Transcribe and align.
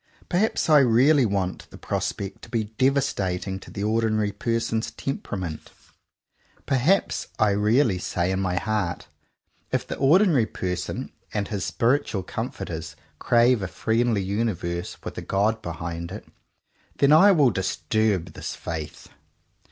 Perhaps 0.29 0.67
I 0.67 0.79
really 0.79 1.27
want 1.27 1.69
the 1.69 1.77
prospect 1.77 2.41
to 2.41 2.49
be 2.49 2.63
devastating 2.63 3.59
to 3.59 3.69
the 3.69 3.83
ordinary 3.83 4.31
person's 4.31 4.89
temperament. 4.89 5.65
Per 6.65 6.73
93 6.73 6.73
CONFESSIONS 6.73 6.73
OF 6.73 6.73
TWO 6.73 6.73
BROTHERS 6.73 6.93
haps 6.95 7.27
I 7.37 7.49
really 7.51 7.97
say 7.99 8.31
in 8.31 8.39
my 8.39 8.55
heart 8.57 9.07
"if 9.71 9.85
the 9.85 9.97
ordinary 9.97 10.47
person 10.47 11.11
and 11.35 11.49
his 11.49 11.63
spiritual 11.65 12.23
comforters 12.23 12.95
crave 13.19 13.61
a 13.61 13.67
friendly 13.67 14.23
universe 14.23 14.97
with 15.03 15.19
a 15.19 15.21
God 15.21 15.61
behind 15.61 16.11
it— 16.11 16.25
then 16.97 17.11
I 17.13 17.31
will 17.31 17.51
disturb 17.51 18.33
this 18.33 18.55
faith!" 18.55 19.07